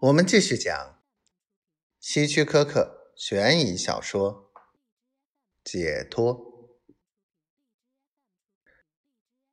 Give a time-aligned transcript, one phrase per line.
[0.00, 0.98] 我们继续讲
[1.98, 4.50] 希区柯克悬疑小说
[5.62, 6.34] 《解脱》。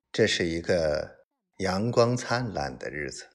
[0.09, 1.25] 这是一个
[1.57, 3.27] 阳光灿烂的日子，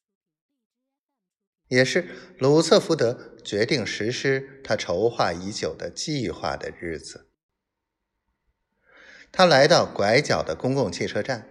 [1.67, 7.29] 也是鲁瑟福德决定实施他筹划已久的计划的日子。
[9.31, 11.47] 他来到拐角的公共汽车站，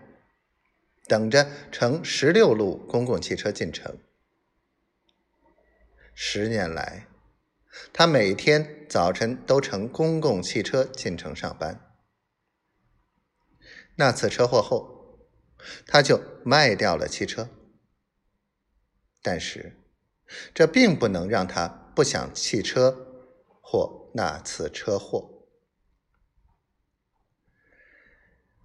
[1.07, 3.97] 等着乘十六路公共汽车进城。
[6.15, 7.09] 十年来，
[7.93, 11.81] 他每天早晨都乘公共汽车进城上班。
[13.97, 15.19] 那次车祸后，
[15.87, 17.49] 他就卖掉了汽车。
[19.23, 19.77] 但是，
[20.55, 23.07] 这并不能让他不想汽车
[23.61, 25.47] 或那次车祸。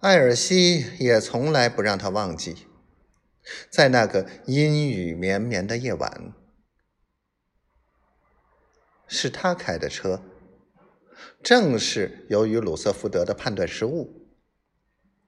[0.00, 2.66] 艾尔西也从来不让他忘记，
[3.70, 6.34] 在那个阴雨绵绵的夜晚。
[9.08, 10.22] 是他开的车，
[11.42, 14.28] 正是由于鲁瑟福德的判断失误，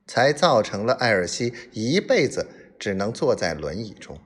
[0.07, 2.47] 才造成了艾尔西一辈子
[2.79, 4.21] 只能坐在轮椅中。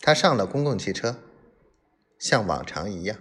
[0.00, 1.22] 他上了公共汽车，
[2.18, 3.18] 像往常一样，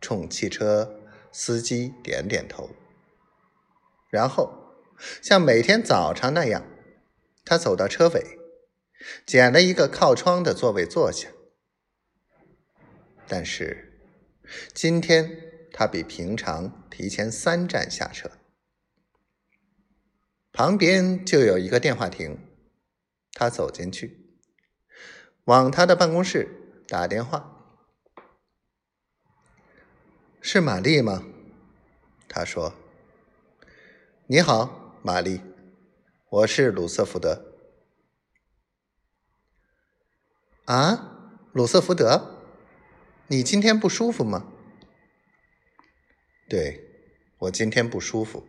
[0.00, 1.00] 冲汽车
[1.32, 2.70] 司机点点头，
[4.10, 4.76] 然后
[5.20, 6.62] 像每天早上那样，
[7.44, 8.38] 他走到车尾，
[9.26, 11.30] 捡了一个靠窗的座位坐下。
[13.28, 14.00] 但是，
[14.72, 18.30] 今天他比平常提前三站下车。
[20.50, 22.38] 旁边就有一个电话亭，
[23.32, 24.40] 他走进去，
[25.44, 26.48] 往他的办公室
[26.88, 27.54] 打电话。
[30.40, 31.22] 是玛丽吗？
[32.26, 32.72] 他说
[34.26, 35.42] ：“你好，玛丽，
[36.30, 37.44] 我是鲁瑟福德。”
[40.64, 42.37] 啊，鲁瑟福德。
[43.30, 44.50] 你今天不舒服吗？
[46.48, 46.80] 对，
[47.40, 48.46] 我今天不舒服，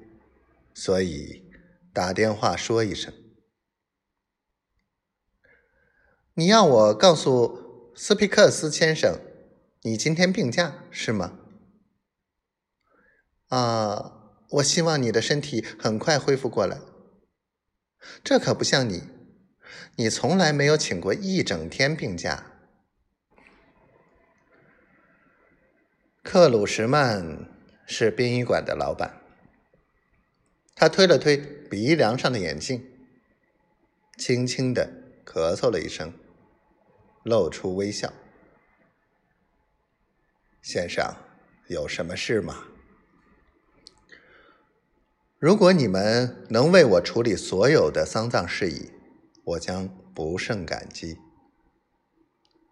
[0.74, 1.52] 所以
[1.92, 3.14] 打电话说一声。
[6.34, 9.20] 你要我告诉斯皮克斯先生，
[9.82, 11.38] 你今天病假是吗？
[13.50, 16.80] 啊，我希望你的身体很快恢复过来。
[18.24, 19.04] 这可不像你，
[19.98, 22.59] 你从来没有请过一整天病假。
[26.32, 27.50] 克鲁什曼
[27.88, 29.20] 是殡仪馆的老板。
[30.76, 32.88] 他推了推鼻梁上的眼镜，
[34.16, 34.94] 轻轻的
[35.26, 36.14] 咳嗽了一声，
[37.24, 38.14] 露出微笑。
[40.62, 41.16] 先生，
[41.68, 42.68] 有什么事吗？
[45.40, 48.92] 如果你们能为我处理所有的丧葬事宜，
[49.44, 51.18] 我将不胜感激。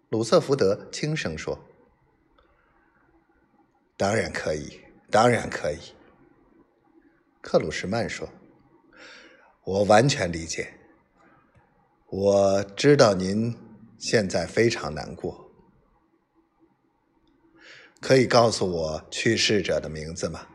[0.09, 1.67] 鲁瑟福德轻声说。
[3.97, 5.79] 当然可以，当然可以。
[7.41, 8.29] 克鲁什曼说
[9.65, 10.75] ：“我完全理解。
[12.05, 13.57] 我知道您
[13.97, 15.51] 现在非常难过。
[17.99, 20.47] 可以告诉我去世者的名字吗？”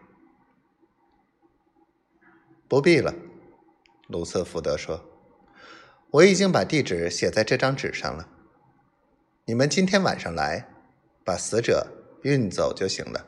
[2.68, 3.12] 不必了，
[4.06, 5.04] 鲁瑟福德说
[6.12, 8.28] ：“我已经把地址写在这张纸上了。
[9.46, 10.68] 你们今天晚上来，
[11.24, 13.26] 把死者。”运走就行了。